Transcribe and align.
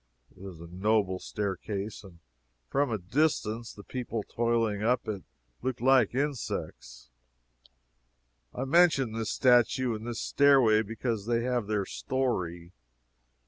It 0.35 0.41
is 0.43 0.59
a 0.59 0.65
noble 0.65 1.19
staircase, 1.19 2.03
and 2.03 2.17
from 2.71 2.89
a 2.89 2.97
distance 2.97 3.71
the 3.71 3.83
people 3.83 4.23
toiling 4.23 4.81
up 4.81 5.07
it 5.07 5.23
looked 5.61 5.79
like 5.79 6.15
insects. 6.15 7.11
I 8.51 8.65
mention 8.65 9.11
this 9.11 9.29
statue 9.29 9.93
and 9.93 10.07
this 10.07 10.19
stairway 10.19 10.81
because 10.81 11.27
they 11.27 11.43
have 11.43 11.67
their 11.67 11.85
story. 11.85 12.71